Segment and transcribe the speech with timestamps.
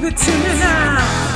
[0.00, 1.27] give it to me now.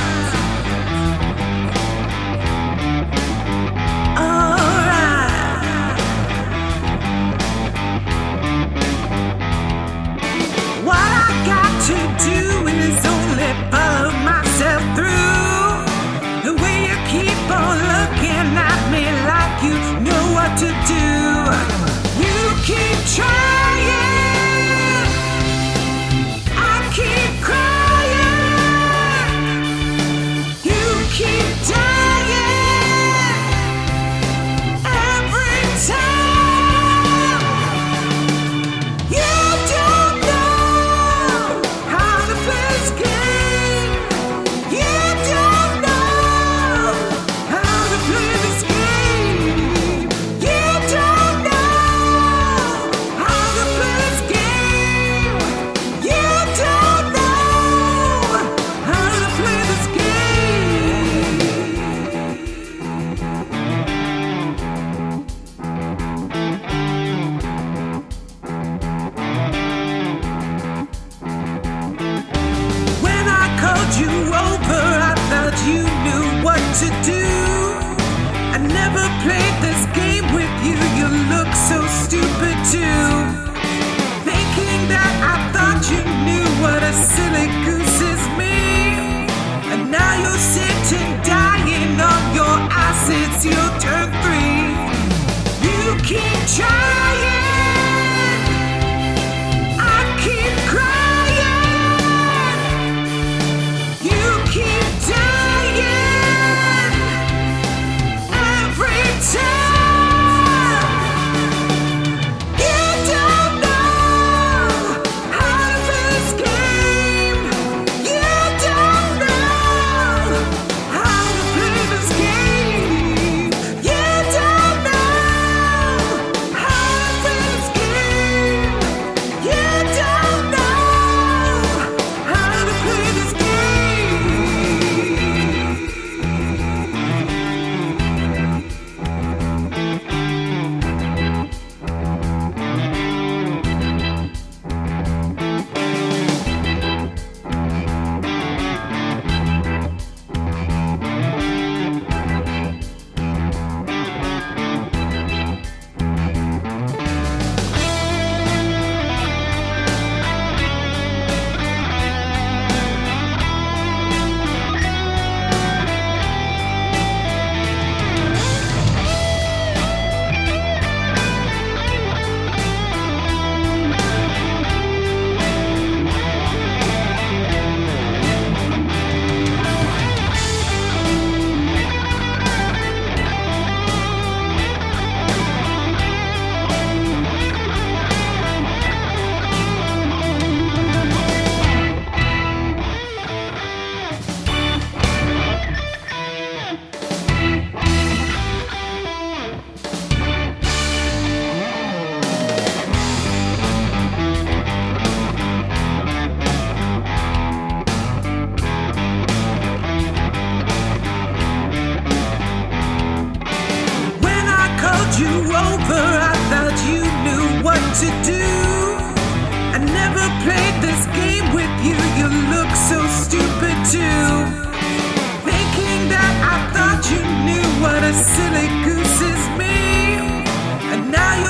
[93.09, 94.52] On your turn three.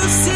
[0.04, 0.33] I see.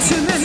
[0.00, 0.35] to me.